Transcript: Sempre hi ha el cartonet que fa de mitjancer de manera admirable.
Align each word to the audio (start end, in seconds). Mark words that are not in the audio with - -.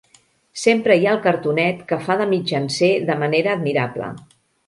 Sempre 0.61 0.95
hi 0.95 1.03
ha 1.07 1.11
el 1.17 1.21
cartonet 1.25 1.83
que 1.91 1.99
fa 2.07 2.17
de 2.21 2.27
mitjancer 2.33 2.91
de 3.11 3.19
manera 3.25 3.55
admirable. 3.59 4.09